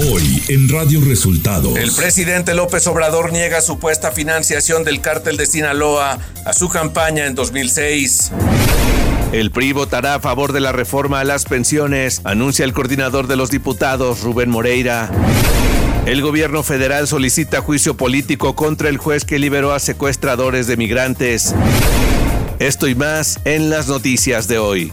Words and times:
Hoy 0.00 0.40
en 0.46 0.68
Radio 0.68 1.00
Resultados. 1.04 1.76
El 1.76 1.90
presidente 1.90 2.54
López 2.54 2.86
Obrador 2.86 3.32
niega 3.32 3.60
supuesta 3.60 4.12
financiación 4.12 4.84
del 4.84 5.00
cártel 5.00 5.36
de 5.36 5.44
Sinaloa 5.44 6.20
a 6.44 6.52
su 6.52 6.68
campaña 6.68 7.26
en 7.26 7.34
2006. 7.34 8.30
El 9.32 9.50
PRI 9.50 9.72
votará 9.72 10.14
a 10.14 10.20
favor 10.20 10.52
de 10.52 10.60
la 10.60 10.70
reforma 10.70 11.18
a 11.18 11.24
las 11.24 11.46
pensiones, 11.46 12.20
anuncia 12.22 12.64
el 12.64 12.74
coordinador 12.74 13.26
de 13.26 13.34
los 13.34 13.50
diputados, 13.50 14.20
Rubén 14.20 14.50
Moreira. 14.50 15.10
El 16.06 16.22
gobierno 16.22 16.62
federal 16.62 17.08
solicita 17.08 17.60
juicio 17.60 17.96
político 17.96 18.54
contra 18.54 18.90
el 18.90 18.98
juez 18.98 19.24
que 19.24 19.40
liberó 19.40 19.72
a 19.72 19.80
secuestradores 19.80 20.68
de 20.68 20.76
migrantes. 20.76 21.56
Esto 22.60 22.86
y 22.86 22.94
más 22.94 23.40
en 23.44 23.68
las 23.68 23.88
noticias 23.88 24.46
de 24.46 24.58
hoy. 24.58 24.92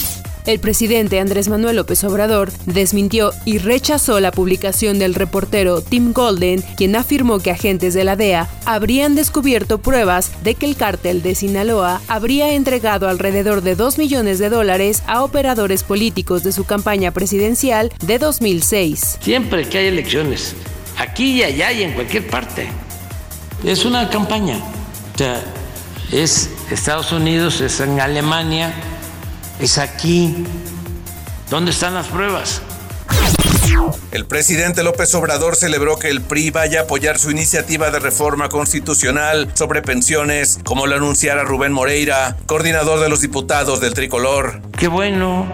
El 0.45 0.59
presidente 0.59 1.19
Andrés 1.19 1.49
Manuel 1.49 1.75
López 1.75 2.03
Obrador 2.03 2.51
desmintió 2.65 3.31
y 3.45 3.59
rechazó 3.59 4.19
la 4.19 4.31
publicación 4.31 4.97
del 4.97 5.13
reportero 5.13 5.81
Tim 5.81 6.13
Golden, 6.13 6.63
quien 6.77 6.95
afirmó 6.95 7.39
que 7.39 7.51
agentes 7.51 7.93
de 7.93 8.03
la 8.03 8.15
DEA 8.15 8.49
habrían 8.65 9.13
descubierto 9.13 9.77
pruebas 9.77 10.31
de 10.43 10.55
que 10.55 10.65
el 10.65 10.75
cártel 10.75 11.21
de 11.21 11.35
Sinaloa 11.35 12.01
habría 12.07 12.53
entregado 12.53 13.07
alrededor 13.07 13.61
de 13.61 13.75
2 13.75 13.99
millones 13.99 14.39
de 14.39 14.49
dólares 14.49 15.03
a 15.05 15.23
operadores 15.23 15.83
políticos 15.83 16.43
de 16.43 16.51
su 16.51 16.63
campaña 16.63 17.11
presidencial 17.11 17.91
de 18.03 18.17
2006. 18.17 19.19
Siempre 19.21 19.69
que 19.69 19.77
hay 19.77 19.87
elecciones, 19.87 20.55
aquí 20.97 21.33
y 21.33 21.43
allá 21.43 21.71
y 21.71 21.83
en 21.83 21.93
cualquier 21.93 22.27
parte, 22.27 22.67
es 23.63 23.85
una 23.85 24.09
campaña. 24.09 24.57
O 25.13 25.17
sea, 25.17 25.39
es 26.11 26.49
Estados 26.71 27.11
Unidos, 27.11 27.61
es 27.61 27.79
en 27.79 27.99
Alemania, 27.99 28.73
es 29.61 29.77
aquí. 29.77 30.43
¿Dónde 31.49 31.71
están 31.71 31.93
las 31.93 32.07
pruebas? 32.07 32.61
El 34.11 34.25
presidente 34.25 34.83
López 34.83 35.13
Obrador 35.15 35.55
celebró 35.55 35.97
que 35.97 36.09
el 36.09 36.21
PRI 36.21 36.49
vaya 36.49 36.81
a 36.81 36.83
apoyar 36.83 37.19
su 37.19 37.31
iniciativa 37.31 37.91
de 37.91 37.99
reforma 37.99 38.49
constitucional 38.49 39.49
sobre 39.53 39.81
pensiones, 39.81 40.59
como 40.63 40.87
lo 40.87 40.95
anunciara 40.95 41.43
Rubén 41.43 41.71
Moreira, 41.71 42.37
coordinador 42.47 42.99
de 42.99 43.09
los 43.09 43.21
diputados 43.21 43.79
del 43.79 43.93
tricolor. 43.93 44.61
Qué 44.77 44.87
bueno, 44.87 45.45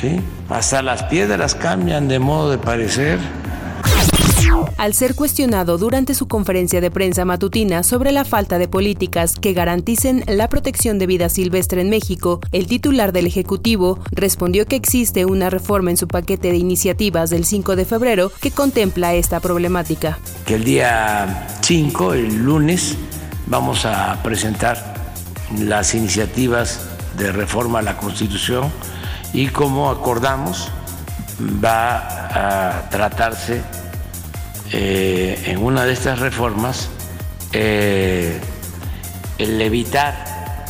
sí. 0.00 0.20
Hasta 0.48 0.82
las 0.82 1.02
piedras 1.04 1.54
cambian 1.54 2.08
de 2.08 2.18
modo 2.18 2.50
de 2.50 2.58
parecer. 2.58 3.18
Al 4.78 4.94
ser 4.94 5.14
cuestionado 5.14 5.78
durante 5.78 6.14
su 6.14 6.26
conferencia 6.26 6.80
de 6.80 6.90
prensa 6.90 7.24
matutina 7.24 7.82
sobre 7.82 8.12
la 8.12 8.24
falta 8.24 8.58
de 8.58 8.68
políticas 8.68 9.36
que 9.36 9.52
garanticen 9.52 10.24
la 10.26 10.48
protección 10.48 10.98
de 10.98 11.06
vida 11.06 11.28
silvestre 11.28 11.80
en 11.80 11.90
México, 11.90 12.40
el 12.52 12.66
titular 12.66 13.12
del 13.12 13.26
Ejecutivo 13.26 14.00
respondió 14.10 14.66
que 14.66 14.76
existe 14.76 15.24
una 15.24 15.50
reforma 15.50 15.90
en 15.90 15.96
su 15.96 16.08
paquete 16.08 16.50
de 16.50 16.56
iniciativas 16.56 17.30
del 17.30 17.44
5 17.44 17.76
de 17.76 17.84
febrero 17.84 18.32
que 18.40 18.50
contempla 18.50 19.14
esta 19.14 19.40
problemática. 19.40 20.18
Que 20.46 20.56
el 20.56 20.64
día 20.64 21.46
5, 21.60 22.14
el 22.14 22.36
lunes, 22.42 22.96
vamos 23.46 23.84
a 23.84 24.20
presentar 24.22 24.94
las 25.60 25.94
iniciativas 25.94 26.80
de 27.16 27.30
reforma 27.30 27.80
a 27.80 27.82
la 27.82 27.98
Constitución 27.98 28.70
y 29.32 29.48
como 29.48 29.90
acordamos 29.90 30.70
va 31.62 32.78
a 32.78 32.88
tratarse 32.90 33.62
eh, 34.72 35.42
en 35.46 35.62
una 35.62 35.84
de 35.84 35.92
estas 35.92 36.18
reformas 36.18 36.88
eh, 37.52 38.40
el 39.38 39.60
evitar, 39.60 40.64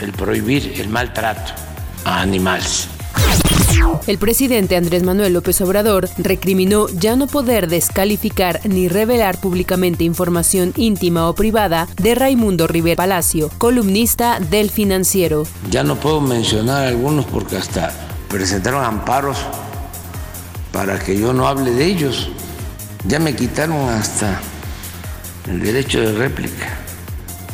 el 0.00 0.12
prohibir 0.12 0.80
el 0.80 0.88
maltrato 0.88 1.52
a 2.04 2.20
animales. 2.20 2.88
El 4.06 4.18
presidente 4.18 4.76
Andrés 4.76 5.02
Manuel 5.02 5.32
López 5.32 5.60
Obrador 5.60 6.08
recriminó 6.18 6.88
ya 6.88 7.16
no 7.16 7.26
poder 7.26 7.68
descalificar 7.68 8.60
ni 8.64 8.88
revelar 8.88 9.40
públicamente 9.40 10.04
información 10.04 10.72
íntima 10.76 11.28
o 11.28 11.34
privada 11.34 11.88
de 12.00 12.14
Raimundo 12.14 12.66
Rivera 12.66 12.96
Palacio, 12.96 13.50
columnista 13.58 14.40
del 14.40 14.70
financiero. 14.70 15.44
Ya 15.70 15.84
no 15.84 15.96
puedo 15.96 16.20
mencionar 16.20 16.86
algunos 16.86 17.26
porque 17.26 17.56
hasta 17.56 17.92
presentaron 18.28 18.84
amparos 18.84 19.38
para 20.72 20.98
que 20.98 21.18
yo 21.18 21.32
no 21.32 21.46
hable 21.46 21.72
de 21.72 21.84
ellos. 21.84 22.30
Ya 23.04 23.18
me 23.18 23.34
quitaron 23.34 23.88
hasta 23.88 24.40
el 25.48 25.60
derecho 25.60 26.00
de 26.00 26.12
réplica. 26.12 26.78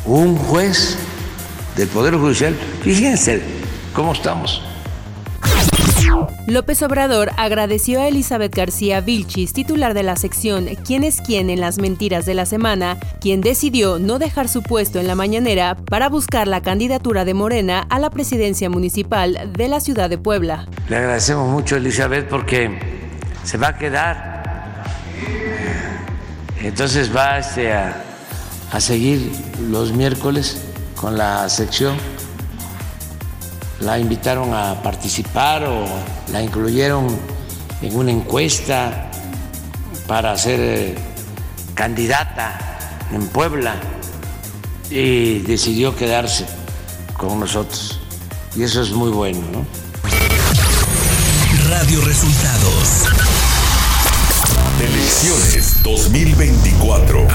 Un 0.05 0.35
juez 0.35 0.97
del 1.75 1.87
Poder 1.87 2.15
Judicial, 2.15 2.55
fíjense 2.83 3.41
cómo 3.93 4.13
estamos. 4.13 4.61
López 6.47 6.81
Obrador 6.83 7.31
agradeció 7.37 7.99
a 7.99 8.07
Elizabeth 8.07 8.55
García 8.55 9.01
Vilchis, 9.01 9.53
titular 9.53 9.93
de 9.93 10.03
la 10.03 10.15
sección 10.15 10.67
¿Quién 10.85 11.03
es 11.03 11.19
quién 11.21 11.49
en 11.49 11.59
las 11.59 11.79
mentiras 11.79 12.25
de 12.25 12.35
la 12.35 12.45
semana?, 12.45 12.97
quien 13.19 13.41
decidió 13.41 13.97
no 13.97 14.19
dejar 14.19 14.47
su 14.47 14.61
puesto 14.61 14.99
en 14.99 15.07
la 15.07 15.15
mañanera 15.15 15.75
para 15.75 16.07
buscar 16.07 16.47
la 16.47 16.61
candidatura 16.61 17.25
de 17.25 17.33
Morena 17.33 17.85
a 17.89 17.99
la 17.99 18.11
presidencia 18.11 18.69
municipal 18.69 19.51
de 19.53 19.67
la 19.67 19.79
ciudad 19.79 20.09
de 20.09 20.17
Puebla. 20.17 20.67
Le 20.87 20.97
agradecemos 20.97 21.49
mucho 21.49 21.75
a 21.75 21.77
Elizabeth 21.79 22.27
porque 22.27 22.79
se 23.43 23.57
va 23.57 23.69
a 23.69 23.77
quedar 23.77 24.34
entonces 26.61 27.15
va 27.15 27.39
este, 27.39 27.73
a, 27.73 28.01
seguir 28.79 29.31
los 29.69 29.91
miércoles 29.93 30.61
con 30.95 31.17
la 31.17 31.47
sección. 31.49 31.97
La 33.79 33.99
invitaron 33.99 34.53
a 34.53 34.81
participar 34.81 35.63
o 35.65 35.85
la 36.31 36.41
incluyeron 36.41 37.07
en 37.81 37.95
una 37.95 38.11
encuesta 38.11 39.11
para 40.07 40.37
ser 40.37 40.59
eh, 40.59 40.95
candidata 41.73 42.77
en 43.11 43.27
Puebla 43.27 43.75
y 44.89 45.39
decidió 45.39 45.95
quedarse 45.95 46.45
con 47.17 47.39
nosotros. 47.39 47.99
Y 48.55 48.63
eso 48.63 48.81
es 48.81 48.91
muy 48.91 49.11
bueno, 49.11 49.41
¿no? 49.51 49.65
Radio 51.69 52.01
Resultados 52.01 53.14
Elecciones 54.79 55.81
2024. 55.83 57.25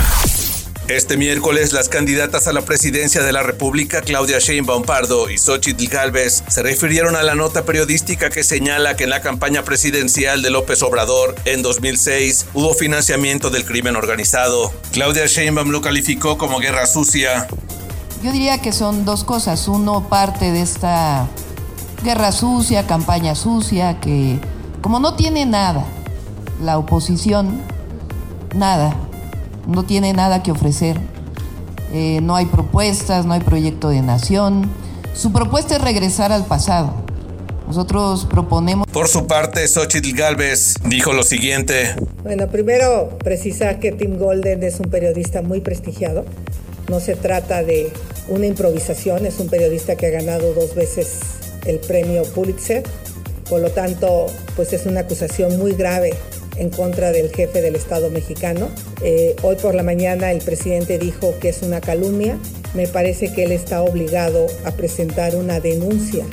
Este 0.89 1.17
miércoles, 1.17 1.73
las 1.73 1.89
candidatas 1.89 2.47
a 2.47 2.53
la 2.53 2.61
presidencia 2.61 3.23
de 3.23 3.33
la 3.33 3.43
República, 3.43 4.03
Claudia 4.03 4.39
Sheinbaum 4.39 4.83
Pardo 4.83 5.31
y 5.31 5.39
Xochitl 5.39 5.89
Gálvez, 5.89 6.45
se 6.49 6.63
refirieron 6.63 7.17
a 7.17 7.23
la 7.23 7.35
nota 7.35 7.65
periodística 7.65 8.29
que 8.29 8.45
señala 8.45 8.95
que 8.95 9.05
en 9.05 9.11
la 9.11 9.23
campaña 9.23 9.63
presidencial 9.63 10.43
de 10.43 10.51
López 10.51 10.83
Obrador 10.83 11.35
en 11.47 11.63
2006 11.63 12.49
hubo 12.53 12.75
financiamiento 12.75 13.49
del 13.49 13.65
crimen 13.65 13.97
organizado. 13.97 14.71
Claudia 14.93 15.25
Sheinbaum 15.27 15.71
lo 15.71 15.81
calificó 15.81 16.37
como 16.37 16.59
guerra 16.59 16.87
sucia. 16.87 17.49
Yo 18.23 18.33
diría 18.33 18.61
que 18.61 18.73
son 18.73 19.07
dos 19.07 19.25
cosas. 19.25 19.67
Uno, 19.67 20.11
parte 20.11 20.53
de 20.53 20.61
esta 20.61 21.27
guerra 22.05 22.33
sucia, 22.33 22.87
campaña 22.87 23.35
sucia, 23.35 23.99
que 23.99 24.39
como 24.83 25.01
no 25.01 25.15
tiene 25.15 25.47
nada, 25.47 25.87
la 26.63 26.79
oposición 26.79 27.61
nada, 28.55 28.97
no 29.67 29.85
tiene 29.85 30.13
nada 30.13 30.43
que 30.43 30.53
ofrecer. 30.53 30.99
Eh, 31.93 32.21
no 32.23 32.37
hay 32.37 32.47
propuestas, 32.47 33.27
no 33.27 33.33
hay 33.33 33.41
proyecto 33.41 33.89
de 33.89 34.03
nación. 34.03 34.71
Su 35.15 35.33
propuesta 35.33 35.77
es 35.77 35.83
regresar 35.83 36.33
al 36.33 36.45
pasado. 36.47 36.95
Nosotros 37.67 38.27
proponemos... 38.27 38.87
Por 38.89 39.09
su 39.09 39.27
parte, 39.27 39.67
Xochitl 39.67 40.17
Galvez 40.17 40.75
dijo 40.87 41.13
lo 41.13 41.23
siguiente. 41.23 41.95
Bueno, 42.23 42.49
primero 42.49 43.17
precisar 43.19 43.79
que 43.79 43.93
Tim 43.93 44.19
Golden 44.19 44.63
es 44.63 44.81
un 44.81 44.91
periodista 44.91 45.43
muy 45.43 45.61
prestigiado. 45.61 46.25
No 46.89 46.99
se 46.99 47.15
trata 47.15 47.63
de 47.63 47.93
una 48.29 48.47
improvisación, 48.47 49.25
es 49.27 49.39
un 49.39 49.49
periodista 49.49 49.95
que 49.95 50.07
ha 50.07 50.11
ganado 50.11 50.53
dos 50.53 50.75
veces 50.75 51.21
el 51.65 51.79
premio 51.79 52.23
Pulitzer. 52.25 52.83
Por 53.49 53.61
lo 53.61 53.71
tanto, 53.71 54.27
pues 54.57 54.73
es 54.73 54.87
una 54.87 55.01
acusación 55.01 55.59
muy 55.59 55.73
grave 55.73 56.13
en 56.57 56.71
contra 56.71 57.13
del 57.13 57.31
jefe 57.31 57.63
del 57.63 57.77
Estado 57.77 58.11
mexicano. 58.11 58.71
Eh, 59.03 59.37
hoy 59.43 59.57
por 59.57 59.75
la 59.75 59.83
mañana 59.83 60.31
el 60.33 60.43
presidente 60.43 60.99
dijo 60.99 61.35
que 61.41 61.51
es 61.51 61.63
una 61.63 61.81
calumnia. 61.81 62.39
Me 62.75 62.87
parece 62.87 63.33
que 63.33 63.45
él 63.45 63.53
está 63.53 63.83
obligado 63.83 64.47
a 64.65 64.73
presentar 64.73 65.35
una 65.37 65.61
denuncia 65.61 66.25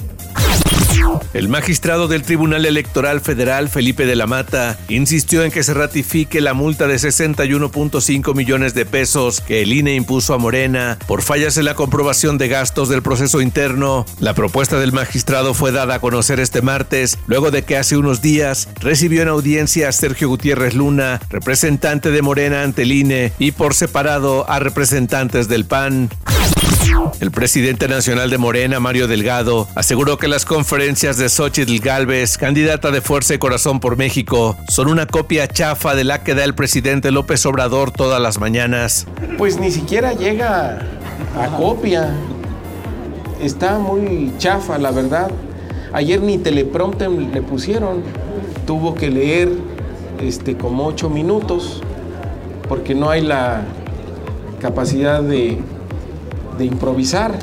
El 1.33 1.49
magistrado 1.49 2.07
del 2.07 2.23
Tribunal 2.23 2.65
Electoral 2.65 3.21
Federal, 3.21 3.69
Felipe 3.69 4.05
de 4.05 4.15
la 4.15 4.27
Mata, 4.27 4.79
insistió 4.89 5.44
en 5.44 5.51
que 5.51 5.63
se 5.63 5.73
ratifique 5.73 6.41
la 6.41 6.53
multa 6.53 6.88
de 6.88 6.95
61.5 6.95 8.35
millones 8.35 8.73
de 8.73 8.85
pesos 8.85 9.41
que 9.41 9.61
el 9.61 9.73
INE 9.73 9.94
impuso 9.95 10.33
a 10.33 10.38
Morena 10.38 10.97
por 11.07 11.21
fallas 11.21 11.57
en 11.57 11.65
la 11.65 11.75
comprobación 11.75 12.38
de 12.38 12.47
gastos 12.47 12.89
del 12.89 13.03
proceso 13.03 13.41
interno. 13.41 14.05
La 14.19 14.33
propuesta 14.33 14.79
del 14.79 14.94
magistrado 14.94 15.53
fue 15.53 15.71
dada 15.71 15.95
a 15.95 15.99
conocer 15.99 16.39
este 16.39 16.61
martes, 16.61 17.19
luego 17.27 17.51
de 17.51 17.63
que 17.63 17.77
hace 17.77 17.97
unos 17.97 18.21
días 18.21 18.67
recibió 18.79 19.21
en 19.21 19.27
audiencia 19.27 19.89
a 19.89 19.91
Sergio 19.91 20.29
Gutiérrez 20.29 20.73
Luna, 20.73 21.21
representante 21.29 22.09
de 22.09 22.21
Morena 22.21 22.63
ante 22.63 22.83
el 22.83 22.91
INE, 22.91 23.33
y 23.38 23.51
por 23.51 23.73
separado 23.73 24.49
a 24.49 24.59
representantes 24.59 25.47
del 25.47 25.65
PAN. 25.65 26.09
El 27.19 27.31
presidente 27.31 27.88
nacional 27.88 28.29
de 28.29 28.38
Morena, 28.38 28.79
Mario 28.79 29.07
Delgado, 29.07 29.68
aseguró 29.75 30.18
que 30.18 30.27
las 30.27 30.45
conferencias 30.45 31.18
de 31.18 31.29
Xochitl 31.29 31.79
Galvez, 31.79 32.38
candidata 32.38 32.91
de 32.91 33.01
Fuerza 33.01 33.33
y 33.33 33.38
Corazón 33.38 33.79
por 33.79 33.97
México, 33.97 34.56
son 34.69 34.88
una 34.88 35.07
copia 35.07 35.47
chafa 35.47 35.95
de 35.95 36.03
la 36.03 36.24
que 36.24 36.35
da 36.35 36.44
el 36.44 36.53
presidente 36.53 37.12
López 37.12 37.45
Obrador 37.45 37.91
todas 37.91 38.21
las 38.21 38.39
mañanas. 38.39 39.07
Pues 39.38 39.59
ni 39.59 39.71
siquiera 39.71 40.13
llega 40.13 40.79
a 41.39 41.47
copia. 41.57 42.13
Está 43.41 43.80
muy 43.80 44.33
chafa, 44.38 44.77
la 44.77 44.91
verdad. 44.91 45.31
Ayer 45.94 46.21
ni 46.21 46.38
teleprompter 46.38 47.09
le 47.09 47.41
pusieron. 47.41 48.03
Tuvo 48.65 48.94
que 48.95 49.09
leer 49.09 49.50
este, 50.21 50.57
como 50.57 50.85
ocho 50.85 51.09
minutos 51.09 51.81
porque 52.68 52.94
no 52.94 53.09
hay 53.09 53.21
la 53.21 53.63
capacidad 54.59 55.21
de 55.21 55.57
de 56.57 56.65
improvisar. 56.65 57.39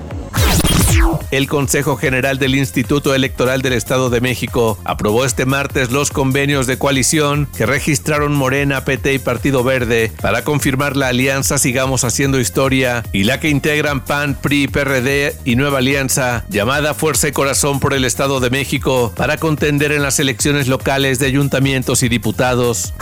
El 1.30 1.48
Consejo 1.48 1.96
General 1.96 2.38
del 2.38 2.54
Instituto 2.54 3.14
Electoral 3.14 3.62
del 3.62 3.72
Estado 3.72 4.10
de 4.10 4.20
México 4.20 4.78
aprobó 4.84 5.24
este 5.24 5.46
martes 5.46 5.90
los 5.90 6.10
convenios 6.10 6.66
de 6.66 6.78
coalición 6.78 7.48
que 7.56 7.66
registraron 7.66 8.34
Morena, 8.34 8.84
PT 8.84 9.14
y 9.14 9.18
Partido 9.18 9.64
Verde 9.64 10.12
para 10.20 10.44
confirmar 10.44 10.96
la 10.96 11.08
alianza 11.08 11.58
Sigamos 11.58 12.04
Haciendo 12.04 12.38
Historia 12.38 13.02
y 13.12 13.24
la 13.24 13.40
que 13.40 13.48
integran 13.48 14.04
PAN, 14.04 14.36
PRI, 14.40 14.68
PRD 14.68 15.36
y 15.44 15.56
Nueva 15.56 15.78
Alianza, 15.78 16.44
llamada 16.48 16.94
Fuerza 16.94 17.28
y 17.28 17.32
Corazón 17.32 17.80
por 17.80 17.94
el 17.94 18.04
Estado 18.04 18.40
de 18.40 18.50
México, 18.50 19.12
para 19.16 19.36
contender 19.36 19.92
en 19.92 20.02
las 20.02 20.20
elecciones 20.20 20.68
locales 20.68 21.18
de 21.18 21.26
ayuntamientos 21.26 22.02
y 22.02 22.08
diputados. 22.08 22.94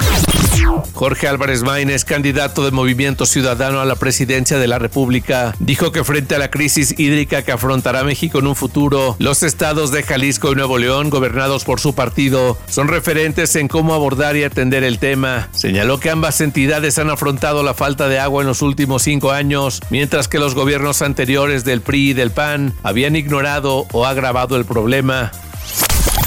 Jorge 0.93 1.29
Álvarez 1.29 1.63
Maínez, 1.63 2.05
candidato 2.05 2.65
de 2.65 2.71
Movimiento 2.71 3.27
Ciudadano 3.27 3.81
a 3.81 3.85
la 3.85 3.97
presidencia 3.97 4.59
de 4.59 4.69
la 4.69 4.79
República, 4.79 5.55
dijo 5.59 5.93
que 5.93 6.05
frente 6.05 6.35
a 6.35 6.39
la 6.39 6.51
crisis 6.51 6.95
hídrica 6.99 7.43
que 7.43 7.53
afrontará 7.53 8.05
México 8.05 8.39
en 8.39 8.47
un 8.47 8.57
futuro, 8.57 9.17
los 9.19 9.43
estados 9.43 9.91
de 9.91 10.03
Jalisco 10.03 10.53
y 10.53 10.55
Nuevo 10.55 10.79
León, 10.79 11.11
gobernados 11.11 11.65
por 11.65 11.81
su 11.81 11.95
partido, 11.95 12.59
son 12.69 12.89
referentes 12.89 13.57
en 13.57 13.69
cómo 13.69 13.95
abordar 13.95 14.37
y 14.37 14.45
atender 14.45 14.85
el 14.85 14.99
tema. 14.99 15.49
Señaló 15.53 15.99
que 15.99 16.11
ambas 16.11 16.41
entidades 16.41 16.99
han 16.99 17.11
afrontado 17.11 17.63
la 17.63 17.75
falta 17.75 18.09
de 18.09 18.19
agua 18.19 18.43
en 18.43 18.49
los 18.49 18.63
últimos 18.63 19.03
cinco 19.03 19.33
años, 19.33 19.81
mientras 19.91 20.29
que 20.29 20.39
los 20.39 20.55
gobiernos 20.55 21.03
anteriores 21.03 21.65
del 21.65 21.81
PRI 21.81 22.11
y 22.11 22.15
del 22.15 22.31
PAN 22.31 22.75
habían 22.83 23.17
ignorado 23.17 23.87
o 23.93 24.07
agravado 24.07 24.57
el 24.57 24.65
problema. 24.65 25.33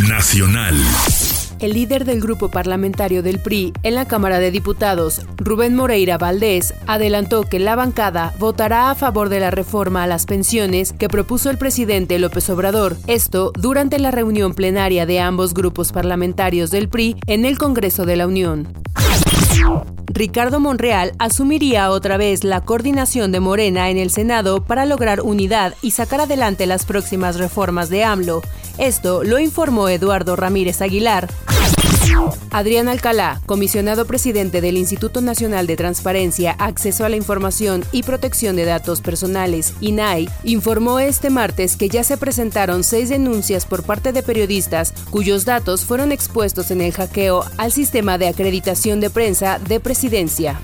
Nacional. 0.08 0.76
El 1.66 1.74
líder 1.74 2.06
del 2.06 2.22
grupo 2.22 2.50
parlamentario 2.50 3.24
del 3.24 3.40
PRI 3.40 3.74
en 3.82 3.96
la 3.96 4.06
Cámara 4.06 4.38
de 4.38 4.52
Diputados, 4.52 5.22
Rubén 5.38 5.74
Moreira 5.74 6.20
Valdés, 6.20 6.76
adelantó 6.86 7.42
que 7.42 7.58
la 7.58 7.76
bancada 7.76 8.36
votará 8.38 8.92
a 8.92 8.94
favor 8.94 9.30
de 9.30 9.40
la 9.40 9.50
reforma 9.50 10.04
a 10.04 10.08
las 10.08 10.28
pensiones 10.28 10.94
que 10.94 11.08
propuso 11.08 11.50
el 11.50 11.58
presidente 11.58 12.20
López 12.20 12.52
Obrador. 12.52 12.98
Esto 13.08 13.52
durante 13.58 13.98
la 13.98 14.12
reunión 14.12 14.54
plenaria 14.54 15.08
de 15.08 15.20
ambos 15.20 15.56
grupos 15.56 15.92
parlamentarios 15.92 16.70
del 16.70 16.88
PRI 16.88 17.16
en 17.26 17.46
el 17.46 17.58
Congreso 17.58 18.06
de 18.06 18.16
la 18.16 18.28
Unión. 18.28 18.72
Ricardo 20.06 20.60
Monreal 20.60 21.14
asumiría 21.18 21.90
otra 21.90 22.18
vez 22.18 22.44
la 22.44 22.62
coordinación 22.62 23.32
de 23.32 23.40
Morena 23.40 23.90
en 23.90 23.98
el 23.98 24.12
Senado 24.12 24.64
para 24.64 24.86
lograr 24.86 25.22
unidad 25.22 25.74
y 25.82 25.92
sacar 25.92 26.22
adelante 26.22 26.68
las 26.68 26.86
próximas 26.86 27.40
reformas 27.40 27.90
de 27.90 28.04
AMLO. 28.04 28.44
Esto 28.78 29.24
lo 29.24 29.40
informó 29.40 29.90
Eduardo 29.90 30.36
Ramírez 30.36 30.84
Aguilar. 30.84 31.28
Adrián 32.52 32.88
Alcalá, 32.88 33.42
comisionado 33.46 34.06
presidente 34.06 34.62
del 34.62 34.78
Instituto 34.78 35.22
Nacional 35.22 35.68
de 35.68 35.76
Transparencia, 35.76 36.52
Acceso 36.52 37.04
a 37.04 37.10
la 37.10 37.18
Información 37.18 37.84
y 37.92 38.04
Protección 38.04 38.56
de 38.56 38.66
Datos 38.66 39.02
Personales, 39.02 39.74
INAI, 39.82 40.30
informó 40.44 41.00
este 41.00 41.30
martes 41.30 41.76
que 41.76 41.90
ya 41.90 42.04
se 42.04 42.18
presentaron 42.18 42.84
seis 42.84 43.10
denuncias 43.10 43.66
por 43.66 43.84
parte 43.84 44.14
de 44.14 44.24
periodistas 44.24 44.94
cuyos 45.10 45.46
datos 45.46 45.86
fueron 45.86 46.12
expuestos 46.12 46.72
en 46.72 46.82
el 46.82 46.94
hackeo 46.94 47.44
al 47.58 47.72
sistema 47.72 48.18
de 48.18 48.28
acreditación 48.28 49.00
de 49.00 49.10
prensa 49.10 49.60
de 49.60 49.80
presidencia. 49.80 50.60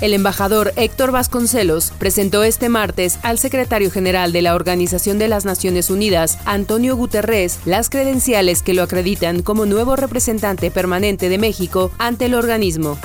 El 0.00 0.14
embajador 0.14 0.72
Héctor 0.76 1.12
Vasconcelos 1.12 1.92
presentó 1.98 2.42
este 2.42 2.68
martes 2.68 3.18
al 3.22 3.38
secretario 3.38 3.90
general 3.90 4.32
de 4.32 4.42
la 4.42 4.54
Organización 4.54 5.18
de 5.18 5.28
las 5.28 5.44
Naciones 5.44 5.90
Unidas, 5.90 6.38
Antonio 6.44 6.96
Guterres, 6.96 7.58
las 7.64 7.88
credenciales 7.88 8.62
que 8.62 8.74
lo 8.74 8.82
acreditan 8.82 9.42
como 9.42 9.66
nuevo 9.66 9.81
representante 9.96 10.70
permanente 10.70 11.28
de 11.28 11.38
México 11.38 11.90
ante 11.98 12.26
el 12.26 12.34
organismo. 12.34 12.98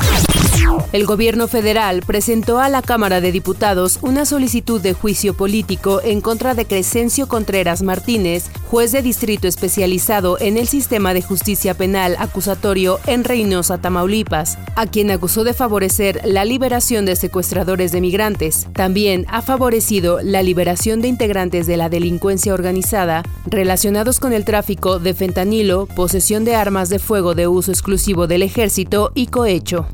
El 0.94 1.06
gobierno 1.06 1.48
federal 1.48 2.01
presentó 2.06 2.59
a 2.59 2.69
la 2.69 2.81
Cámara 2.81 3.21
de 3.21 3.31
Diputados 3.31 4.00
una 4.01 4.25
solicitud 4.25 4.81
de 4.81 4.94
juicio 4.94 5.36
político 5.36 6.01
en 6.04 6.21
contra 6.21 6.56
de 6.56 6.65
Crescencio 6.65 7.27
Contreras 7.27 7.83
Martínez, 7.83 8.50
juez 8.65 8.94
de 8.94 9.01
distrito 9.01 9.48
especializado 9.48 10.39
en 10.39 10.57
el 10.57 10.68
sistema 10.68 11.13
de 11.13 11.21
justicia 11.21 11.74
penal 11.74 12.15
acusatorio 12.19 13.00
en 13.06 13.25
Reynosa, 13.25 13.80
Tamaulipas, 13.80 14.57
a 14.75 14.88
quien 14.88 15.12
acusó 15.12 15.44
de 15.44 15.54
favorecer 15.54 16.21
la 16.24 16.45
liberación 16.45 17.06
de 17.06 17.15
secuestradores 17.15 17.92
de 17.92 18.01
migrantes. 18.01 18.68
También 18.74 19.25
ha 19.30 19.42
favorecido 19.42 20.19
la 20.24 20.42
liberación 20.42 21.01
de 21.01 21.09
integrantes 21.09 21.68
de 21.68 21.77
la 21.77 21.89
delincuencia 21.89 22.54
organizada 22.54 23.24
relacionados 23.45 24.19
con 24.19 24.33
el 24.33 24.45
tráfico 24.45 25.00
de 25.00 25.13
fentanilo, 25.13 25.86
posesión 25.86 26.45
de 26.45 26.56
armas 26.56 26.89
de 26.89 27.00
fuego 27.00 27.36
de 27.36 27.48
uso 27.48 27.71
exclusivo 27.71 28.25
del 28.25 28.42
ejército 28.42 29.12
y 29.13 29.27
cohecho. 29.27 29.86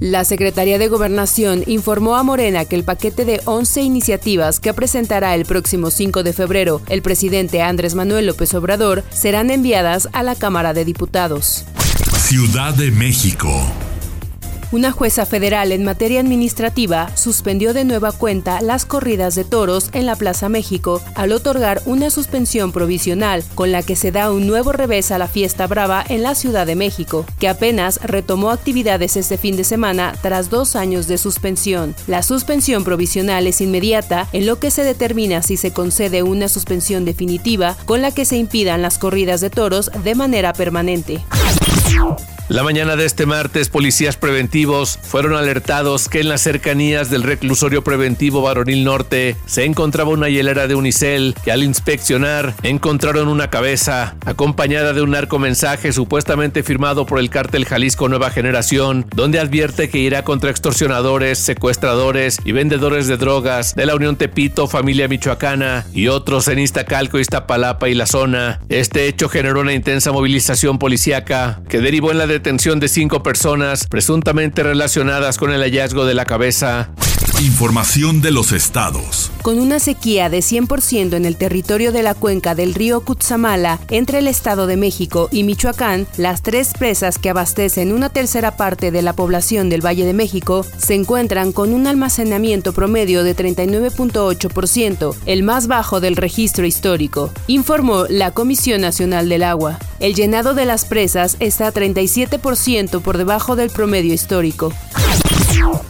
La 0.00 0.24
Secretaría 0.24 0.78
de 0.78 0.88
Gobernación 0.88 1.64
informó 1.66 2.16
a 2.16 2.22
Morena 2.22 2.64
que 2.64 2.76
el 2.76 2.84
paquete 2.84 3.24
de 3.24 3.40
11 3.44 3.82
iniciativas 3.82 4.60
que 4.60 4.74
presentará 4.74 5.34
el 5.34 5.44
próximo 5.44 5.90
5 5.90 6.22
de 6.22 6.32
febrero 6.32 6.80
el 6.88 7.02
presidente 7.02 7.62
Andrés 7.62 7.94
Manuel 7.94 8.26
López 8.26 8.54
Obrador 8.54 9.04
serán 9.10 9.50
enviadas 9.50 10.08
a 10.12 10.22
la 10.22 10.34
Cámara 10.34 10.74
de 10.74 10.84
Diputados. 10.84 11.64
Ciudad 12.18 12.74
de 12.74 12.90
México. 12.90 13.50
Una 14.72 14.90
jueza 14.90 15.26
federal 15.26 15.72
en 15.72 15.84
materia 15.84 16.20
administrativa 16.20 17.14
suspendió 17.16 17.74
de 17.74 17.84
nueva 17.84 18.12
cuenta 18.12 18.60
las 18.60 18.84
corridas 18.86 19.34
de 19.34 19.44
toros 19.44 19.90
en 19.92 20.06
la 20.06 20.16
Plaza 20.16 20.48
México 20.48 21.02
al 21.14 21.32
otorgar 21.32 21.80
una 21.86 22.10
suspensión 22.10 22.72
provisional 22.72 23.44
con 23.54 23.70
la 23.70 23.82
que 23.82 23.96
se 23.96 24.10
da 24.10 24.32
un 24.32 24.46
nuevo 24.46 24.72
revés 24.72 25.10
a 25.10 25.18
la 25.18 25.28
fiesta 25.28 25.66
brava 25.66 26.04
en 26.08 26.22
la 26.22 26.34
Ciudad 26.34 26.66
de 26.66 26.74
México, 26.74 27.24
que 27.38 27.48
apenas 27.48 28.00
retomó 28.02 28.50
actividades 28.50 29.16
este 29.16 29.38
fin 29.38 29.56
de 29.56 29.64
semana 29.64 30.14
tras 30.22 30.50
dos 30.50 30.76
años 30.76 31.06
de 31.06 31.18
suspensión. 31.18 31.94
La 32.06 32.22
suspensión 32.22 32.84
provisional 32.84 33.46
es 33.46 33.60
inmediata 33.60 34.28
en 34.32 34.46
lo 34.46 34.58
que 34.58 34.70
se 34.70 34.82
determina 34.82 35.42
si 35.42 35.56
se 35.56 35.72
concede 35.72 36.22
una 36.22 36.48
suspensión 36.48 37.04
definitiva 37.04 37.76
con 37.84 38.02
la 38.02 38.10
que 38.10 38.24
se 38.24 38.36
impidan 38.36 38.82
las 38.82 38.98
corridas 38.98 39.40
de 39.40 39.50
toros 39.50 39.90
de 40.02 40.14
manera 40.14 40.52
permanente. 40.52 41.22
La 42.50 42.62
mañana 42.62 42.94
de 42.96 43.06
este 43.06 43.24
martes, 43.24 43.70
policías 43.70 44.18
preventivos 44.18 44.98
fueron 45.02 45.32
alertados 45.32 46.10
que 46.10 46.20
en 46.20 46.28
las 46.28 46.42
cercanías 46.42 47.08
del 47.08 47.22
reclusorio 47.22 47.82
preventivo 47.82 48.42
Varonil 48.42 48.84
Norte 48.84 49.36
se 49.46 49.64
encontraba 49.64 50.10
una 50.10 50.28
hielera 50.28 50.66
de 50.66 50.74
unicel 50.74 51.34
que 51.42 51.52
al 51.52 51.62
inspeccionar 51.62 52.52
encontraron 52.62 53.28
una 53.28 53.48
cabeza 53.48 54.16
acompañada 54.26 54.92
de 54.92 55.00
un 55.00 55.12
narcomensaje 55.12 55.90
supuestamente 55.94 56.62
firmado 56.62 57.06
por 57.06 57.18
el 57.18 57.30
cártel 57.30 57.64
Jalisco 57.64 58.10
Nueva 58.10 58.28
Generación, 58.28 59.06
donde 59.16 59.40
advierte 59.40 59.88
que 59.88 60.00
irá 60.00 60.22
contra 60.22 60.50
extorsionadores, 60.50 61.38
secuestradores 61.38 62.36
y 62.44 62.52
vendedores 62.52 63.06
de 63.06 63.16
drogas 63.16 63.74
de 63.74 63.86
la 63.86 63.94
Unión 63.94 64.16
Tepito, 64.16 64.68
familia 64.68 65.08
michoacana 65.08 65.86
y 65.94 66.08
otros 66.08 66.48
en 66.48 66.58
Iztacalco, 66.58 67.18
Iztapalapa 67.18 67.88
y 67.88 67.94
la 67.94 68.04
zona. 68.04 68.60
Este 68.68 69.08
hecho 69.08 69.30
generó 69.30 69.62
una 69.62 69.72
intensa 69.72 70.12
movilización 70.12 70.78
policíaca 70.78 71.62
que 71.70 71.80
derivó 71.80 72.10
en 72.10 72.18
la 72.18 72.33
detención 72.34 72.80
de 72.80 72.88
cinco 72.88 73.22
personas 73.22 73.86
presuntamente 73.86 74.64
relacionadas 74.64 75.38
con 75.38 75.52
el 75.52 75.60
hallazgo 75.62 76.04
de 76.04 76.14
la 76.14 76.24
cabeza. 76.24 76.90
Información 77.40 78.20
de 78.20 78.30
los 78.30 78.52
estados. 78.52 79.30
Con 79.42 79.58
una 79.58 79.78
sequía 79.78 80.30
de 80.30 80.38
100% 80.38 81.14
en 81.14 81.24
el 81.24 81.36
territorio 81.36 81.90
de 81.90 82.02
la 82.02 82.14
cuenca 82.14 82.54
del 82.54 82.74
río 82.74 83.00
Cutzamala, 83.00 83.80
entre 83.90 84.18
el 84.18 84.28
Estado 84.28 84.66
de 84.66 84.76
México 84.76 85.28
y 85.32 85.42
Michoacán, 85.42 86.06
las 86.16 86.42
tres 86.42 86.72
presas 86.78 87.18
que 87.18 87.30
abastecen 87.30 87.92
una 87.92 88.08
tercera 88.08 88.56
parte 88.56 88.90
de 88.90 89.02
la 89.02 89.14
población 89.14 89.68
del 89.68 89.84
Valle 89.84 90.06
de 90.06 90.12
México 90.12 90.64
se 90.78 90.94
encuentran 90.94 91.52
con 91.52 91.72
un 91.72 91.86
almacenamiento 91.86 92.72
promedio 92.72 93.24
de 93.24 93.36
39.8%, 93.36 95.14
el 95.26 95.42
más 95.42 95.66
bajo 95.66 96.00
del 96.00 96.16
registro 96.16 96.66
histórico, 96.66 97.32
informó 97.48 98.06
la 98.08 98.30
Comisión 98.30 98.80
Nacional 98.80 99.28
del 99.28 99.42
Agua. 99.42 99.78
El 99.98 100.14
llenado 100.14 100.54
de 100.54 100.66
las 100.66 100.84
presas 100.84 101.36
está 101.40 101.72
37% 101.72 102.23
por 103.00 103.18
debajo 103.18 103.56
del 103.56 103.70
promedio 103.70 104.14
histórico. 104.14 104.72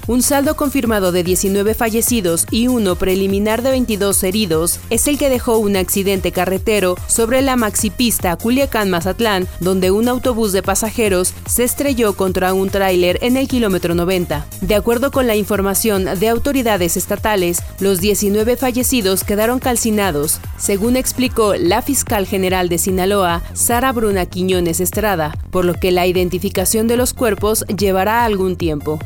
Un 0.07 0.23
saldo 0.23 0.55
confirmado 0.55 1.13
de 1.13 1.25
19 1.25 1.75
fallecidos 1.75 2.47
y 2.51 2.69
uno 2.69 2.95
preliminar 2.97 3.63
de 3.63 3.71
22 3.71 4.23
heridos 4.25 4.79
es 4.91 5.09
el 5.09 5.17
que 5.17 5.31
dejó 5.31 5.57
un 5.57 5.77
accidente 5.77 6.31
carretero 6.31 6.97
sobre 7.07 7.41
la 7.41 7.57
maxipista 7.57 8.37
Culiacán-Mazatlán, 8.37 9.49
donde 9.61 9.91
un 9.91 10.09
autobús 10.09 10.53
de 10.53 10.63
pasajeros 10.63 11.33
se 11.47 11.65
estrelló 11.65 12.13
contra 12.15 12.53
un 12.53 12.69
tráiler 12.69 13.19
en 13.23 13.39
el 13.39 13.49
kilómetro 13.49 13.95
90. 13.95 14.47
De 14.61 14.75
acuerdo 14.75 15.11
con 15.11 15.27
la 15.27 15.37
información 15.37 16.05
de 16.05 16.29
autoridades 16.29 16.99
estatales, 16.99 17.63
los 17.81 18.01
19 18.01 18.59
fallecidos 18.59 19.25
quedaron 19.25 19.59
calcinados, 19.59 20.39
según 20.59 20.97
explicó 20.97 21.55
la 21.55 21.81
fiscal 21.81 22.27
general 22.27 22.69
de 22.69 22.77
Sinaloa, 22.77 23.43
Sara 23.55 23.91
Bruna 23.93 24.27
Quiñones 24.27 24.81
Estrada, 24.81 25.35
por 25.51 25.65
lo 25.65 25.73
que 25.73 25.93
la 25.93 26.07
identificación 26.07 26.89
de 26.89 26.99
los 26.99 27.15
cuerpos 27.15 27.65
llevará 27.67 28.27
algún 28.27 28.57
tiempo. 28.57 28.99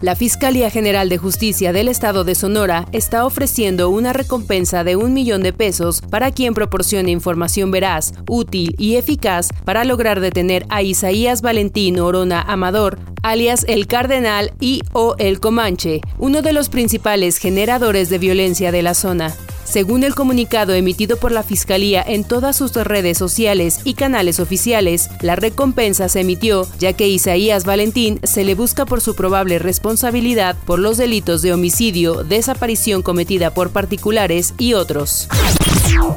La 0.00 0.16
Fiscalía 0.16 0.68
General 0.68 1.08
de 1.08 1.16
Justicia 1.16 1.72
del 1.72 1.86
Estado 1.86 2.24
de 2.24 2.34
Sonora 2.34 2.86
está 2.90 3.24
ofreciendo 3.24 3.88
una 3.88 4.12
recompensa 4.12 4.82
de 4.82 4.96
un 4.96 5.14
millón 5.14 5.42
de 5.44 5.52
pesos 5.52 6.00
para 6.00 6.32
quien 6.32 6.54
proporcione 6.54 7.12
información 7.12 7.70
veraz, 7.70 8.12
útil 8.28 8.74
y 8.78 8.96
eficaz 8.96 9.50
para 9.64 9.84
lograr 9.84 10.18
detener 10.18 10.66
a 10.70 10.82
Isaías 10.82 11.40
Valentín 11.40 12.00
Orona 12.00 12.42
Amador, 12.42 12.98
alias 13.22 13.64
el 13.68 13.86
Cardenal 13.86 14.52
y 14.58 14.82
o 14.92 15.14
el 15.18 15.38
Comanche, 15.38 16.00
uno 16.18 16.42
de 16.42 16.52
los 16.52 16.68
principales 16.68 17.36
generadores 17.36 18.10
de 18.10 18.18
violencia 18.18 18.72
de 18.72 18.82
la 18.82 18.94
zona. 18.94 19.32
Según 19.72 20.04
el 20.04 20.14
comunicado 20.14 20.74
emitido 20.74 21.16
por 21.16 21.32
la 21.32 21.42
Fiscalía 21.42 22.04
en 22.06 22.24
todas 22.24 22.56
sus 22.56 22.74
redes 22.74 23.16
sociales 23.16 23.80
y 23.84 23.94
canales 23.94 24.38
oficiales, 24.38 25.08
la 25.22 25.34
recompensa 25.34 26.10
se 26.10 26.20
emitió 26.20 26.68
ya 26.78 26.92
que 26.92 27.08
Isaías 27.08 27.64
Valentín 27.64 28.20
se 28.22 28.44
le 28.44 28.54
busca 28.54 28.84
por 28.84 29.00
su 29.00 29.14
probable 29.14 29.58
responsabilidad 29.58 30.58
por 30.66 30.78
los 30.78 30.98
delitos 30.98 31.40
de 31.40 31.54
homicidio, 31.54 32.22
desaparición 32.22 33.00
cometida 33.00 33.54
por 33.54 33.70
particulares 33.70 34.52
y 34.58 34.74
otros. 34.74 35.26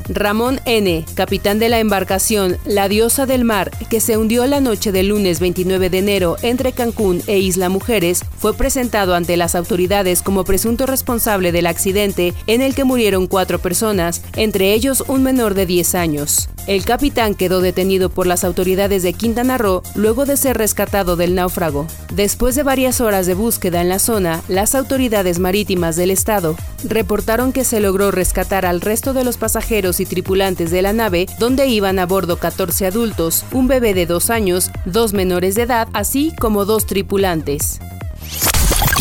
Ramón 0.08 0.62
N., 0.66 1.04
capitán 1.16 1.60
de 1.60 1.68
la 1.68 1.80
embarcación 1.80 2.58
La 2.64 2.88
Diosa 2.88 3.26
del 3.26 3.44
Mar, 3.44 3.72
que 3.90 4.00
se 4.00 4.18
hundió 4.18 4.46
la 4.46 4.62
noche 4.62 4.92
del 4.92 5.10
lunes 5.10 5.40
29 5.40 5.90
de 5.90 5.98
enero 5.98 6.38
entre 6.42 6.72
Cancún 6.72 7.22
e 7.28 7.40
Isla 7.40 7.70
Mujeres, 7.70 8.24
fue 8.38 8.54
presentado 8.54 9.16
ante 9.16 9.36
las 9.36 9.56
autoridades 9.56 10.22
como 10.22 10.44
presunto 10.46 10.86
responsable 10.86 11.52
del 11.52 11.68
accidente 11.68 12.34
en 12.48 12.62
el 12.62 12.76
que 12.76 12.84
murieron 12.84 13.28
cuatro 13.28 13.60
personas, 13.60 14.22
entre 14.36 14.74
ellos 14.74 15.04
un 15.08 15.24
menor 15.24 15.54
de 15.54 15.66
10 15.66 15.96
años. 15.96 16.50
El 16.68 16.84
capitán 16.84 17.36
quedó 17.36 17.62
detenido 17.62 18.10
por 18.10 18.26
las 18.26 18.44
autoridades 18.44 19.04
de 19.04 19.14
Quintana 19.14 19.58
Roo 19.58 19.84
luego 19.94 20.26
de 20.26 20.36
ser 20.36 20.58
rescatado 20.58 21.16
del 21.16 21.36
náufrago. 21.36 21.86
Después 22.14 22.56
de 22.56 22.64
varias 22.64 23.02
horas 23.02 23.28
de 23.28 23.36
búsqueda 23.36 23.82
en 23.82 23.90
la 23.90 24.00
zona, 24.00 24.42
las 24.48 24.74
autoridades 24.74 25.38
marítimas 25.38 25.96
del 25.96 26.10
estado 26.10 26.56
reportaron 26.84 27.52
que 27.52 27.64
se 27.64 27.80
logró 27.80 28.10
rescatar 28.10 28.66
al 28.66 28.82
resto 28.82 29.14
de 29.14 29.24
los 29.24 29.38
pasajeros 29.38 29.65
y 29.72 30.06
tripulantes 30.06 30.70
de 30.70 30.84
la 30.84 30.94
nave, 30.94 31.26
donde 31.40 31.66
iban 31.68 31.98
a 31.98 32.06
bordo 32.06 32.38
14 32.38 32.86
adultos, 32.86 33.44
un 33.52 33.68
bebé 33.68 33.96
de 33.96 34.06
dos 34.06 34.30
años, 34.30 34.70
dos 34.86 35.14
menores 35.14 35.56
de 35.56 35.64
edad, 35.64 35.88
así 35.94 36.34
como 36.40 36.66
dos 36.66 36.86
tripulantes. 36.86 37.80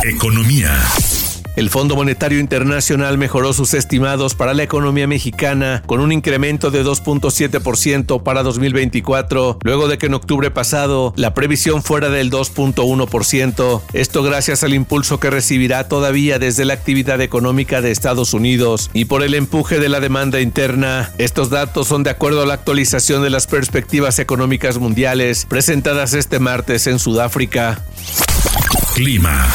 Economía. 0.04 0.72
El 1.56 1.70
Fondo 1.70 1.94
Monetario 1.94 2.40
Internacional 2.40 3.16
mejoró 3.16 3.52
sus 3.52 3.74
estimados 3.74 4.34
para 4.34 4.54
la 4.54 4.64
economía 4.64 5.06
mexicana 5.06 5.82
con 5.86 6.00
un 6.00 6.10
incremento 6.10 6.72
de 6.72 6.84
2.7% 6.84 8.22
para 8.24 8.42
2024, 8.42 9.58
luego 9.62 9.86
de 9.86 9.96
que 9.98 10.06
en 10.06 10.14
octubre 10.14 10.50
pasado 10.50 11.12
la 11.16 11.32
previsión 11.32 11.82
fuera 11.82 12.08
del 12.08 12.30
2.1%. 12.30 13.82
Esto 13.92 14.22
gracias 14.24 14.64
al 14.64 14.74
impulso 14.74 15.20
que 15.20 15.30
recibirá 15.30 15.86
todavía 15.86 16.40
desde 16.40 16.64
la 16.64 16.74
actividad 16.74 17.20
económica 17.20 17.80
de 17.80 17.92
Estados 17.92 18.34
Unidos 18.34 18.90
y 18.92 19.04
por 19.04 19.22
el 19.22 19.34
empuje 19.34 19.78
de 19.78 19.88
la 19.88 20.00
demanda 20.00 20.40
interna. 20.40 21.12
Estos 21.18 21.50
datos 21.50 21.86
son 21.86 22.02
de 22.02 22.10
acuerdo 22.10 22.42
a 22.42 22.46
la 22.46 22.54
actualización 22.54 23.22
de 23.22 23.30
las 23.30 23.46
perspectivas 23.46 24.18
económicas 24.18 24.78
mundiales 24.78 25.46
presentadas 25.48 26.14
este 26.14 26.40
martes 26.40 26.88
en 26.88 26.98
Sudáfrica. 26.98 27.80
Clima. 28.94 29.48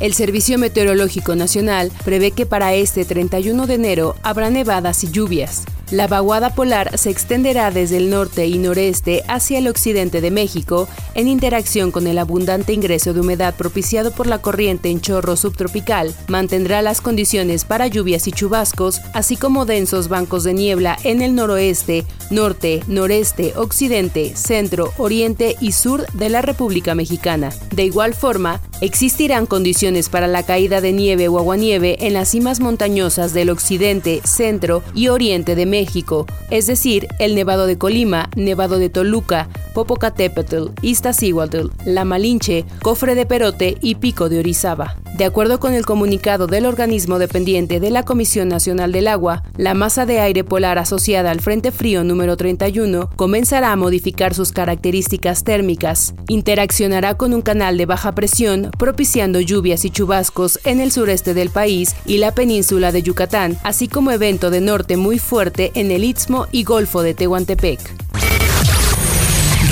El 0.00 0.14
Servicio 0.14 0.58
Meteorológico 0.58 1.34
Nacional 1.34 1.90
prevé 2.04 2.30
que 2.30 2.46
para 2.46 2.72
este 2.74 3.04
31 3.04 3.66
de 3.66 3.74
enero 3.74 4.14
habrá 4.22 4.48
nevadas 4.48 5.02
y 5.02 5.10
lluvias. 5.10 5.64
La 5.90 6.06
vaguada 6.06 6.50
polar 6.50 6.98
se 6.98 7.08
extenderá 7.08 7.70
desde 7.70 7.96
el 7.96 8.10
norte 8.10 8.46
y 8.46 8.58
noreste 8.58 9.24
hacia 9.26 9.58
el 9.58 9.68
occidente 9.68 10.20
de 10.20 10.30
México 10.30 10.86
en 11.14 11.28
interacción 11.28 11.92
con 11.92 12.06
el 12.06 12.18
abundante 12.18 12.74
ingreso 12.74 13.14
de 13.14 13.20
humedad 13.20 13.54
propiciado 13.54 14.10
por 14.10 14.26
la 14.26 14.42
corriente 14.42 14.90
en 14.90 15.00
chorro 15.00 15.34
subtropical. 15.34 16.14
Mantendrá 16.26 16.82
las 16.82 17.00
condiciones 17.00 17.64
para 17.64 17.86
lluvias 17.86 18.26
y 18.28 18.32
chubascos, 18.32 19.00
así 19.14 19.36
como 19.36 19.64
densos 19.64 20.08
bancos 20.08 20.44
de 20.44 20.52
niebla 20.52 20.98
en 21.04 21.22
el 21.22 21.34
noroeste, 21.34 22.04
norte, 22.28 22.82
noreste, 22.86 23.54
occidente, 23.56 24.36
centro, 24.36 24.92
oriente 24.98 25.56
y 25.58 25.72
sur 25.72 26.06
de 26.12 26.28
la 26.28 26.42
República 26.42 26.94
Mexicana. 26.94 27.50
De 27.74 27.84
igual 27.84 28.12
forma, 28.12 28.60
existirán 28.82 29.46
condiciones 29.46 30.10
para 30.10 30.26
la 30.26 30.42
caída 30.42 30.82
de 30.82 30.92
nieve 30.92 31.28
o 31.28 31.38
aguanieve 31.38 31.96
en 32.06 32.12
las 32.12 32.28
cimas 32.28 32.60
montañosas 32.60 33.32
del 33.32 33.48
occidente, 33.48 34.20
centro 34.24 34.82
y 34.94 35.08
oriente 35.08 35.54
de 35.54 35.64
México 35.64 35.77
México, 35.78 36.26
es 36.50 36.66
decir, 36.66 37.06
el 37.20 37.36
Nevado 37.36 37.68
de 37.68 37.78
Colima, 37.78 38.30
Nevado 38.34 38.80
de 38.80 38.88
Toluca, 38.88 39.48
Popocatépetl, 39.74 40.68
Iztaccíhuatl, 40.82 41.68
La 41.84 42.04
Malinche, 42.04 42.64
Cofre 42.82 43.14
de 43.14 43.26
Perote 43.26 43.76
y 43.80 43.96
Pico 43.96 44.28
de 44.28 44.38
Orizaba. 44.38 44.96
De 45.16 45.24
acuerdo 45.24 45.58
con 45.58 45.74
el 45.74 45.84
comunicado 45.84 46.46
del 46.46 46.64
organismo 46.64 47.18
dependiente 47.18 47.80
de 47.80 47.90
la 47.90 48.04
Comisión 48.04 48.48
Nacional 48.48 48.92
del 48.92 49.08
Agua, 49.08 49.42
la 49.56 49.74
masa 49.74 50.06
de 50.06 50.20
aire 50.20 50.44
polar 50.44 50.78
asociada 50.78 51.30
al 51.30 51.40
Frente 51.40 51.72
Frío 51.72 52.04
número 52.04 52.36
31 52.36 53.10
comenzará 53.16 53.72
a 53.72 53.76
modificar 53.76 54.34
sus 54.34 54.52
características 54.52 55.42
térmicas, 55.42 56.14
interaccionará 56.28 57.16
con 57.16 57.34
un 57.34 57.42
canal 57.42 57.76
de 57.76 57.86
baja 57.86 58.12
presión, 58.12 58.70
propiciando 58.78 59.40
lluvias 59.40 59.84
y 59.84 59.90
chubascos 59.90 60.60
en 60.64 60.80
el 60.80 60.92
sureste 60.92 61.34
del 61.34 61.50
país 61.50 61.96
y 62.06 62.18
la 62.18 62.32
península 62.32 62.92
de 62.92 63.02
Yucatán, 63.02 63.58
así 63.64 63.88
como 63.88 64.10
evento 64.10 64.50
de 64.50 64.60
norte 64.60 64.96
muy 64.96 65.18
fuerte 65.18 65.72
en 65.74 65.90
el 65.90 66.04
Istmo 66.04 66.46
y 66.52 66.64
Golfo 66.64 67.02
de 67.02 67.14
Tehuantepec. 67.14 68.07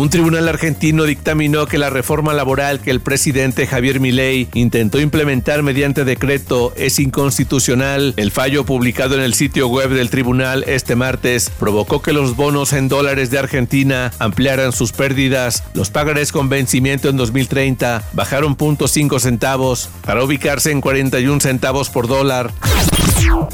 Un 0.00 0.08
tribunal 0.08 0.48
argentino 0.48 1.04
dictaminó 1.04 1.66
que 1.66 1.76
la 1.76 1.90
reforma 1.90 2.32
laboral 2.32 2.80
que 2.80 2.90
el 2.90 3.00
presidente 3.00 3.66
Javier 3.66 4.00
Milei 4.00 4.48
intentó 4.54 4.98
implementar 4.98 5.62
mediante 5.62 6.06
decreto 6.06 6.72
es 6.74 6.98
inconstitucional. 6.98 8.14
El 8.16 8.30
fallo 8.30 8.64
publicado 8.64 9.14
en 9.14 9.20
el 9.20 9.34
sitio 9.34 9.68
web 9.68 9.90
del 9.90 10.08
tribunal 10.08 10.64
este 10.66 10.96
martes 10.96 11.50
provocó 11.50 12.00
que 12.00 12.14
los 12.14 12.34
bonos 12.34 12.72
en 12.72 12.88
dólares 12.88 13.30
de 13.30 13.40
Argentina 13.40 14.10
ampliaran 14.18 14.72
sus 14.72 14.92
pérdidas. 14.92 15.64
Los 15.74 15.90
pagarés 15.90 16.32
con 16.32 16.48
vencimiento 16.48 17.10
en 17.10 17.18
2030 17.18 18.02
bajaron 18.14 18.56
0.5 18.56 19.20
centavos 19.20 19.90
para 20.06 20.24
ubicarse 20.24 20.70
en 20.70 20.80
41 20.80 21.40
centavos 21.40 21.90
por 21.90 22.08
dólar. 22.08 22.54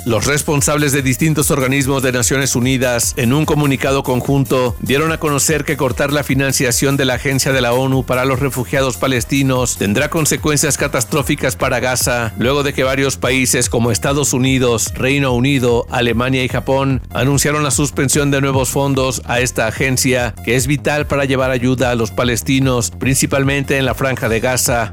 Los 0.04 0.26
responsables 0.26 0.92
de 0.92 1.02
distintos 1.02 1.50
organismos 1.50 2.02
de 2.04 2.12
Naciones 2.12 2.54
Unidas, 2.54 3.14
en 3.16 3.32
un 3.32 3.44
comunicado 3.44 4.04
conjunto, 4.04 4.76
dieron 4.80 5.10
a 5.10 5.18
conocer 5.18 5.64
que 5.64 5.76
cortar 5.76 6.12
la 6.12 6.22
financiación 6.22 6.35
de 6.36 7.04
la 7.06 7.14
Agencia 7.14 7.52
de 7.52 7.62
la 7.62 7.72
ONU 7.72 8.04
para 8.04 8.26
los 8.26 8.40
Refugiados 8.40 8.98
Palestinos 8.98 9.78
tendrá 9.78 10.10
consecuencias 10.10 10.76
catastróficas 10.76 11.56
para 11.56 11.80
Gaza, 11.80 12.34
luego 12.38 12.62
de 12.62 12.74
que 12.74 12.84
varios 12.84 13.16
países 13.16 13.70
como 13.70 13.90
Estados 13.90 14.34
Unidos, 14.34 14.92
Reino 14.94 15.32
Unido, 15.32 15.86
Alemania 15.90 16.44
y 16.44 16.48
Japón 16.48 17.00
anunciaron 17.10 17.62
la 17.62 17.70
suspensión 17.70 18.30
de 18.30 18.42
nuevos 18.42 18.68
fondos 18.68 19.22
a 19.24 19.40
esta 19.40 19.66
agencia, 19.66 20.34
que 20.44 20.56
es 20.56 20.66
vital 20.66 21.06
para 21.06 21.24
llevar 21.24 21.50
ayuda 21.50 21.90
a 21.90 21.94
los 21.94 22.10
palestinos, 22.10 22.90
principalmente 22.90 23.78
en 23.78 23.86
la 23.86 23.94
franja 23.94 24.28
de 24.28 24.40
Gaza. 24.40 24.92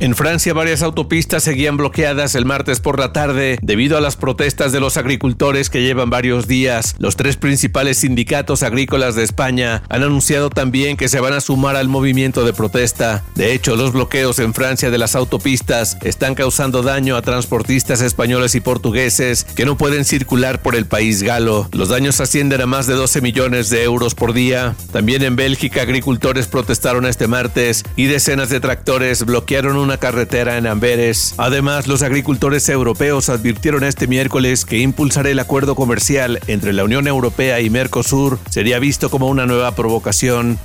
En 0.00 0.14
Francia 0.14 0.54
varias 0.54 0.82
autopistas 0.82 1.42
seguían 1.42 1.76
bloqueadas 1.76 2.34
el 2.34 2.44
martes 2.44 2.80
por 2.80 2.98
la 2.98 3.12
tarde 3.12 3.58
debido 3.62 3.98
a 3.98 4.00
las 4.00 4.16
protestas 4.16 4.70
de 4.70 4.80
los 4.80 4.96
agricultores 4.96 5.70
que 5.70 5.82
llevan 5.82 6.08
varios 6.08 6.46
días. 6.46 6.94
Los 6.98 7.16
tres 7.16 7.36
principales 7.36 7.98
sindicatos 7.98 8.62
agrícolas 8.62 9.16
de 9.16 9.24
España 9.24 9.82
han 9.88 10.02
anunciado 10.04 10.50
también 10.50 10.96
que 10.96 11.08
se 11.08 11.20
van 11.20 11.32
a 11.32 11.40
sumar 11.40 11.76
al 11.76 11.88
movimiento 11.88 12.44
de 12.44 12.52
protesta. 12.52 13.24
De 13.34 13.52
hecho, 13.52 13.74
los 13.74 13.92
bloqueos 13.92 14.38
en 14.38 14.54
Francia 14.54 14.90
de 14.90 14.98
las 14.98 15.16
autopistas 15.16 15.98
están 16.02 16.34
causando 16.34 16.82
daño 16.82 17.16
a 17.16 17.22
transportistas 17.22 18.00
españoles 18.00 18.54
y 18.54 18.60
portugueses 18.60 19.44
que 19.44 19.64
no 19.64 19.76
pueden 19.76 20.04
circular 20.04 20.62
por 20.62 20.76
el 20.76 20.86
país 20.86 21.22
galo. 21.22 21.68
Los 21.72 21.88
daños 21.88 22.20
ascienden 22.20 22.60
a 22.60 22.66
más 22.66 22.86
de 22.86 22.94
12 22.94 23.20
millones 23.20 23.70
de 23.70 23.82
euros 23.82 24.14
por 24.14 24.32
día. 24.32 24.76
También 24.92 25.22
en 25.22 25.36
Bélgica, 25.36 25.82
agricultores 25.82 26.46
protestaron 26.46 27.04
este 27.06 27.26
martes 27.26 27.84
y 27.96 28.06
decenas 28.06 28.50
de 28.50 28.60
tractores 28.60 29.24
bloquearon 29.48 29.78
una 29.78 29.96
carretera 29.96 30.58
en 30.58 30.66
Amberes. 30.66 31.32
Además, 31.38 31.86
los 31.86 32.02
agricultores 32.02 32.68
europeos 32.68 33.30
advirtieron 33.30 33.82
este 33.82 34.06
miércoles 34.06 34.66
que 34.66 34.76
impulsar 34.76 35.26
el 35.26 35.38
acuerdo 35.38 35.74
comercial 35.74 36.38
entre 36.48 36.74
la 36.74 36.84
Unión 36.84 37.08
Europea 37.08 37.58
y 37.60 37.70
Mercosur 37.70 38.38
sería 38.50 38.78
visto 38.78 39.08
como 39.08 39.26
una 39.26 39.46
nueva 39.46 39.74
provocación. 39.74 40.58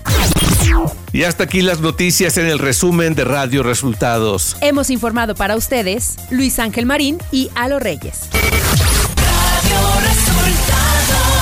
Y 1.13 1.24
hasta 1.24 1.46
aquí 1.46 1.62
las 1.62 1.80
noticias 1.80 2.38
en 2.38 2.46
el 2.46 2.60
resumen 2.60 3.16
de 3.16 3.24
Radio 3.24 3.63
Resultados. 3.63 4.58
Hemos 4.60 4.90
informado 4.90 5.34
para 5.34 5.56
ustedes 5.56 6.18
Luis 6.30 6.60
Ángel 6.60 6.86
Marín 6.86 7.20
y 7.32 7.52
Alo 7.56 7.80
Reyes. 7.80 8.28
Radio 8.34 10.02
Resultados. 10.02 11.33